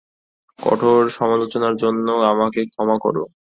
[0.59, 3.15] কঠোর সমালোচনার জন্য আমাকে ক্ষমা কর।